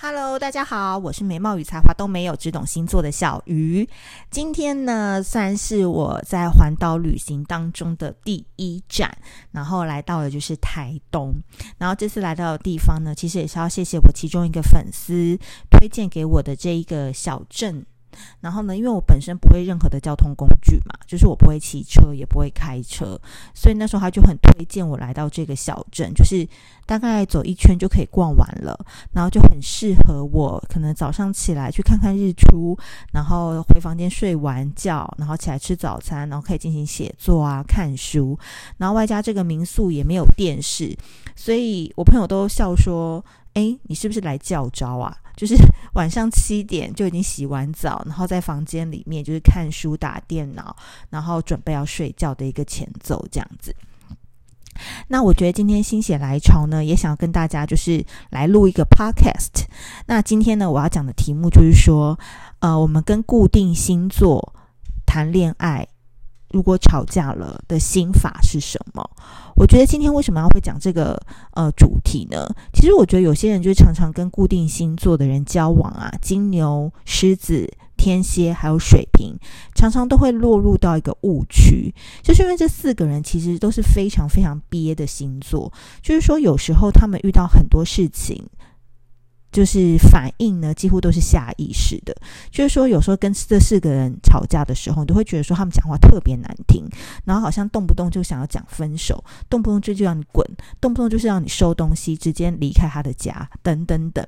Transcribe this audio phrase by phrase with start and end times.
[0.00, 3.88] Hello，大家好，我是美貌与才华都没有，只懂星座的小鱼。
[4.30, 9.12] 今天呢，算是我在环岛旅行当中的第一站，
[9.50, 11.34] 然后来到的就是台东。
[11.78, 15.36] 然后这次来到的地方呢，其实也是要谢谢我其中一个粉丝
[15.68, 17.84] 推荐给我的这一个小镇。
[18.40, 23.20] 然后呢，因为我本身不会任何的交通工具嘛，就是我不会骑车，也不会开车，
[23.54, 26.46] 所以那时候他就很推荐我来到这个小镇，就是
[26.86, 28.78] 大概走一圈就可以逛完了，
[29.12, 32.76] 然后就很适合我，可能早上起来去看看日出，
[33.12, 38.38] 然后回房间睡完觉，然后起来吃早餐，然后可以进行写作啊、看书，
[38.76, 40.96] 然后外加这个民宿也没有电视，
[41.34, 43.24] 所以我朋友都笑说。
[43.54, 45.16] 哎，你是不是来教招啊？
[45.38, 45.54] 就是
[45.94, 50.76] 晚上七点就已经洗完澡，然后在房间里面就是看书、打电脑，
[51.08, 53.72] 然后准备要睡觉的一个前奏这样子。
[55.06, 59.64] 那我觉得今天心血来潮呢，也想要跟大家就是来录一个 podcast。
[60.06, 62.18] 那今天呢，我要讲的题目就是说，
[62.58, 64.54] 呃，我们跟固定星座
[65.06, 65.86] 谈恋爱。
[66.50, 69.08] 如果吵架了的心法是什么？
[69.56, 71.20] 我觉得今天为什么要会讲这个
[71.52, 72.48] 呃主题呢？
[72.72, 79.36] 其实我觉得有些人就常常跟固定星座的人交往啊，金牛、狮子、天蝎还有水瓶，
[79.74, 88.48] 常常都会落入到一个误区，就是因为这四个人其实都是非常非常憋的星座，就是说有时候他们遇到很多事情。
[89.50, 92.14] 就是反应呢，几乎都是下意识的。
[92.50, 96.84] 就是说，有时候跟这四个人吵架的时候，你都会觉得说他们讲话特别难听，
[97.24, 100.46] 然后好像动不动就想要讲分手，动不动就就让你滚，
[100.80, 104.26] 动不动就是让你收东西，直接离开他的家，等等等。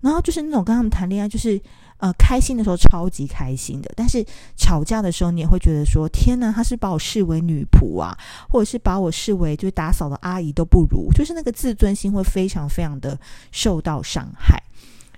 [0.00, 1.60] 然后就是那种跟他们谈恋爱，就是。
[2.00, 4.24] 呃，开心的时候超级开心的，但是
[4.56, 8.16] 吵架的时候，你也会觉得说：天哪，他是把我视为女仆啊，
[8.48, 13.20] 或者是把我视为就是打扫的阿姨都不如，就是那个自尊心会非常非常的
[13.52, 14.62] 受到伤害。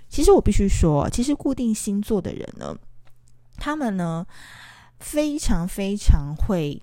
[0.09, 2.77] 其实我必须说，其实固定星座的人呢，
[3.55, 4.25] 他们呢
[4.99, 6.81] 非常非常会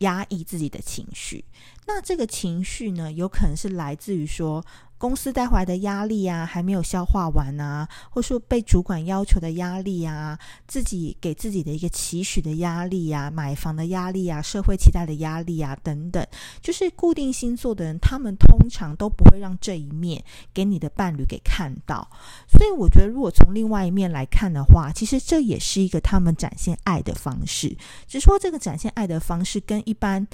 [0.00, 1.44] 压抑自己的情绪，
[1.86, 4.64] 那这个情绪呢，有可能是来自于说。
[4.98, 10.36] 公司带回来的压力啊，还没有消化完啊，或说被主管要求的压力啊，
[10.66, 16.26] 自己给自己的一个期许的压力啊，买房的压力啊，社会期待的压力啊，等等，
[16.60, 20.22] 就是固定星座的人，他们通常都不会让这一面
[20.52, 22.10] 给你的伴侣给看到。
[22.48, 27.68] 所以，我觉得如果从另外一面来看的话，其实这也是一个他们展现爱的方式，
[28.08, 30.26] 只是说这个展现爱的方式跟一般。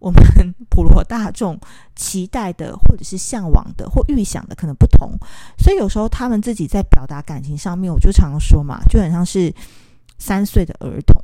[0.00, 0.20] 我们
[0.68, 1.56] 普罗大众
[1.94, 5.12] 期待的，或者是向往的，或预想的可能不同，
[5.58, 9.54] 所以有时候他们自己在表达感情上面，我就常常说嘛，就很像是
[10.18, 11.20] 三岁的儿童，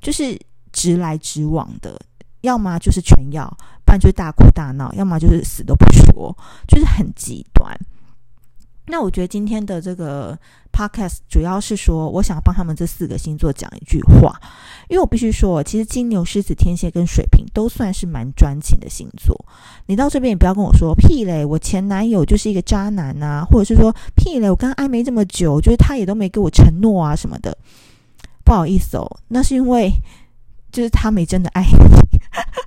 [0.00, 0.38] 就是
[0.72, 1.98] 直来直往的，
[2.40, 3.46] 要么就是全要，
[3.84, 7.78] 不然就是大哭大闹，要么就是死都不说，就是很极端。
[8.88, 10.38] 那我觉得今天的这个
[10.72, 14.40] podcast 主要是说，我想要帮他们这四个星座讲一句话，
[14.88, 19.36] 因为我必须说，其实金牛、狮子、天蝎跟水瓶都算是蛮专情的星座。
[19.86, 27.58] 你到这边也不要跟我说屁嘞，我前男友就是一个渣男呐，或者是说屁嘞，我跟他暧昧这么久，就是他也都没给我承诺啊什么的。
[28.44, 29.90] 不好意思哦，那是因为
[30.70, 32.20] 就是他没真的爱你，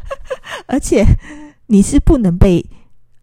[0.67, 1.05] 而且
[1.67, 2.65] 你是不能被。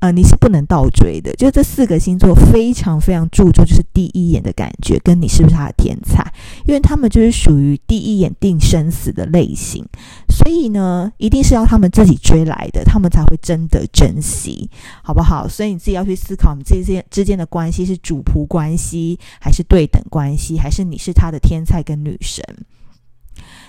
[0.07, 1.33] 呃，你是不能倒追的。
[1.33, 6.23] 就这四个星座非常非常注重，就是第一眼的感觉，跟你是不是他的天才，
[6.65, 9.85] 因为他们就是属于第一眼定生死的类型。
[10.29, 14.71] 所以呢，一定是要他们自己追来的，他们才会真的珍惜，
[15.03, 15.49] 好不好？
[15.49, 22.45] 所以你自己要去思考，你们之间之间的关系是主仆关系，还是对等关系，还是你是他的天才跟女神？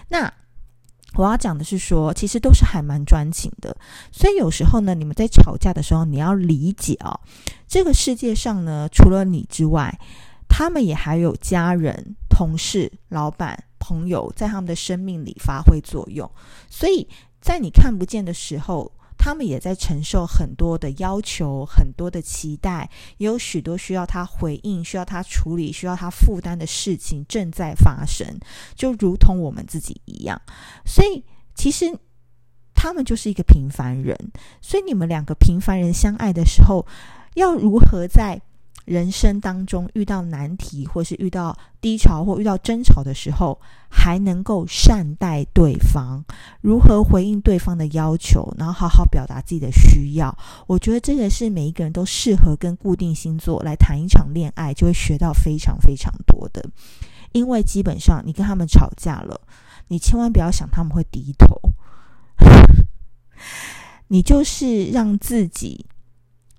[0.09, 0.31] 那。
[1.15, 3.75] 我要讲的是说，其实都是还蛮专情的，
[4.11, 7.19] 所以有时候呢，你们在吵架的时候，你要理解哦，
[7.67, 9.99] 这个世界上呢，除了你之外，
[10.47, 16.29] 他们也还有家人、同事、老板、朋友在他们的生命里发挥作用，
[16.69, 17.07] 所以
[17.41, 18.91] 在你看不见的时候。
[19.27, 28.25] 他们也在承受很多的要求，很多的期待，也有许多需要他回应、需要他处理、需要他负担的事情正在发生，
[28.73, 30.41] 就如同我们自己一样。
[30.85, 31.21] 所以，
[31.55, 31.93] 其实
[32.73, 34.17] 他们就是一个平凡人。
[34.61, 36.87] 所以，你们两个平凡人相爱的时候，
[37.33, 38.41] 要如何在
[38.87, 46.23] 人生当中遇到难题，或是遇到低潮，或遇到争吵的时候，还能够善待对方，
[46.61, 50.33] 如何回应对方的要求，然后好好表达自己的需要。
[50.67, 56.63] 我觉得这个是每一个人都适合跟固定星座来谈一场恋爱，就会学到非常非常多的。
[57.33, 59.41] 因为基本上你跟他们吵架了，
[59.89, 61.59] 你千万不要想他们会低头，
[64.07, 65.85] 你就是让自己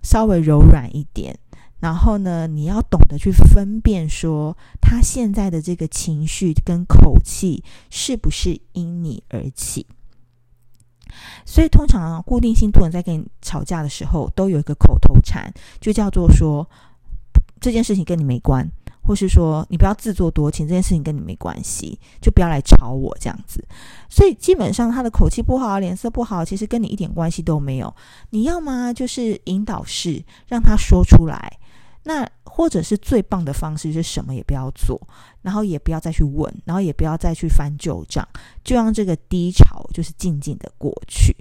[0.03, 1.39] 稍微柔软一点。
[1.81, 9.87] 然后呢，你要懂得去分辨，说他现在的这个情绪跟口气是不是因你而起。
[11.47, 16.69] 所以，通常固定星座人在跟你吵架的时候，都有一个口头禅，就叫做说
[17.61, 18.69] 这件事情跟你没关，
[19.03, 23.65] 或是说你不要自作多情，这件事情跟你没关系，就不要来吵我这样子。
[24.11, 27.95] 所以，基本上他的口气不好，脸色不好，其实跟你一点关系都没有。
[28.31, 31.59] 你要么就是引导式，让他说出来。
[32.09, 34.99] 那或者是最棒的方式，就是什么也不要做，
[35.43, 38.27] 然后也不要再去问，然后也不要再去翻旧账，
[38.65, 41.37] 就让这个低潮就是静静的过去。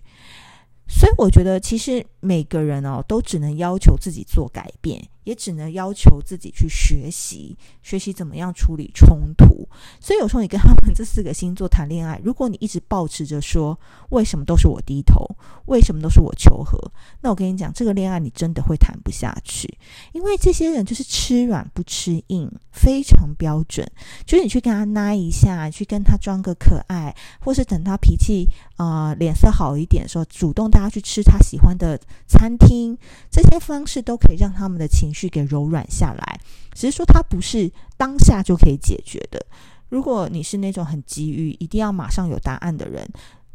[0.90, 7.54] 所以我觉得，其实每个人哦，都只能要求自己做改变，也只能要求自己去学习，
[7.84, 9.68] 学习怎么样处理冲突。
[10.00, 13.78] 所以有时候你跟他们这四个星座谈恋爱，如果你一直抱持着说
[14.12, 15.28] 为什么都是我低头，
[15.66, 16.80] 为什么都是我求和，
[17.20, 19.78] 那我跟你讲，这个恋爱你真的会谈不下去，
[20.14, 23.86] 因为这些人就是吃软不吃硬，非常标准。
[24.26, 28.48] 就是你去跟他拉一下，去跟他装个可爱，或是等他脾气
[28.78, 32.98] 啊、脸色好一点的时候，主动带他去吃他喜欢的餐厅，
[33.30, 36.40] 这些方式都可以让他们的情绪去给柔软下来。
[36.74, 39.44] 只是说，他不是当下就可以解决的。
[39.90, 43.10] 如果你是那种很急于一定要马上有答案的人，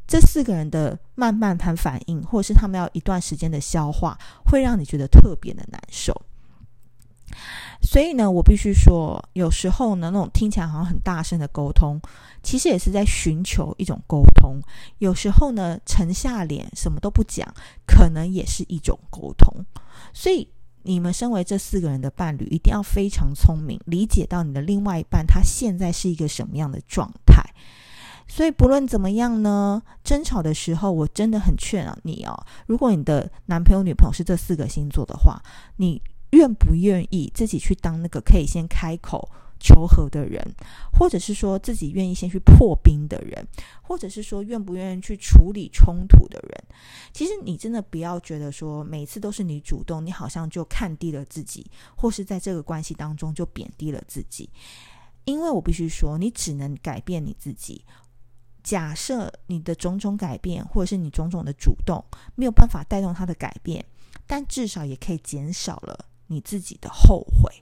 [0.09, 6.12] 这四个人的慢慢谈反应，或者是他们要一段时间的消化，会让你觉得特别的难受。
[7.81, 12.00] 所以呢，我必须说，有时候呢，那种听起来好像很大声的沟通，
[12.43, 14.61] 其实也是在寻求一种沟通。
[14.99, 17.47] 有时候呢，沉下脸什么都不讲，
[17.87, 19.64] 可能也是一种沟通。
[20.12, 20.49] 所以，
[20.84, 27.43] 你们身为这四个人的伴侣，一定要非常聪明，理解到你的另外一半他现在是一个什么样的状态。
[28.29, 35.43] 所以，不论怎么样呢，争吵的时候，我真的很劝啊你哦，如果你的男朋友、女朋友是这四个星座的话，
[35.76, 36.00] 你
[36.31, 39.28] 愿不愿意自己去当那个可以先开口
[39.62, 40.43] 求和的人，
[40.93, 43.47] 或者是说自己愿意先去破冰的人，
[43.81, 46.64] 或者是说愿不愿意去处理冲突的人？
[47.12, 54.50] 其实你真的不要觉得说每次都是你主动，你好像就看低了自己，或是在这个关系当中就贬低了自己。
[55.25, 57.85] 因为我必须说，你只能改变你自己。
[58.64, 62.05] 假设你的种种改变，或者是你种种的主动，
[62.35, 63.85] 没有办法带动他的改变，
[64.26, 67.53] 但至少也可以减少了你自己的后悔。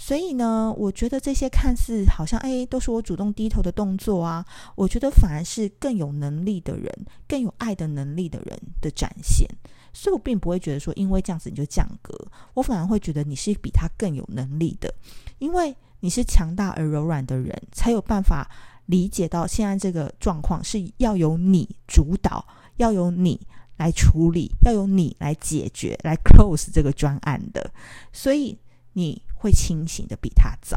[0.00, 4.46] 所以呢，我觉得这些看似好像哎，都是我主动低头的动作啊，
[4.76, 6.88] 我觉得反而是更有能力的人，
[7.26, 9.48] 更有爱的能力的人的展现。
[9.92, 12.16] 所以我并不会觉得说，因为这样子你就降格，
[12.54, 14.94] 我反而会觉得你是比他更有能力的，
[15.40, 18.48] 因为你是强大而柔软的人，才有办法
[18.86, 22.46] 理解到现在这个状况是要由你主导，
[22.76, 23.40] 要由你
[23.78, 27.68] 来处理，要由你来解决，来 close 这个专案的。
[28.12, 28.56] 所以
[28.92, 29.20] 你。
[29.38, 30.76] 会清醒的比他早，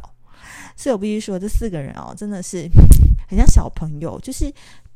[0.76, 2.70] 所以我必须说，这四个人哦，真的是
[3.28, 4.54] 很像小朋友，就是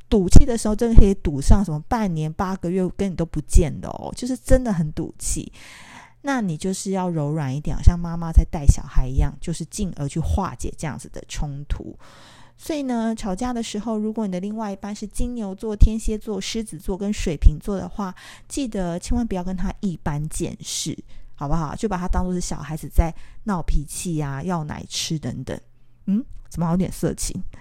[0.10, 5.52] 赌气的时候，真的可以赌上什么半年、八个月跟你都不见的哦，就是真的很赌气。
[6.22, 11.96] 那你就是要柔软一点，像妈妈在带小孩一样，就是进而去化解这样子的冲突。
[12.58, 18.16] 所以呢，吵架的时候，如果你的另外一半是金牛座、天蝎座、狮子座跟水瓶座的话，
[18.48, 20.98] 记得千万不要跟他一般见识。
[21.36, 21.76] 好不好？
[21.76, 25.60] 就把他当做是小孩子在闹脾气呀、要奶吃等等。
[26.06, 27.44] 嗯，怎么有点色情？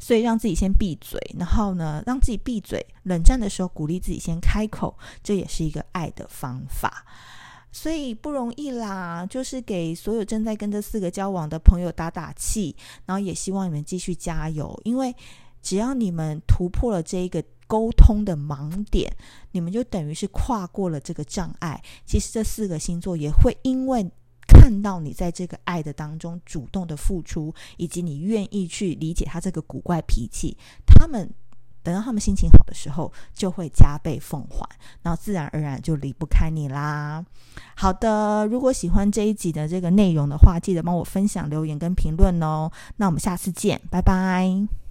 [0.00, 2.84] 所以让自己先闭嘴，然后呢，让自己闭嘴。
[3.04, 7.04] 冷战的时候，鼓励自己先开口，这也是一个爱的方法。
[7.70, 12.74] 所以不容易啦，就是给所有正在跟这四个交往的朋友打打气，
[13.06, 15.14] 然后也希望你们继续加油，因为
[15.62, 17.42] 只要你们突破了这一个。
[17.68, 19.08] 沟通的盲点，
[19.52, 21.80] 你们就等于是跨过了这个障碍。
[22.04, 24.10] 其实这四个星座也会因为
[24.48, 30.56] 看到你在这个爱的当中主动的付出，以及你愿意去理解他这个古怪脾气，
[30.86, 31.30] 他们
[31.82, 34.66] 等到他们心情好的时候，就会加倍奉还，
[35.02, 37.24] 然后自然而然就离不开你啦。
[37.76, 42.70] 好的，如果喜欢这一集的这个内容的话，记得帮我分享、留言跟评论哦。
[42.96, 44.87] 那我们下次见，拜拜。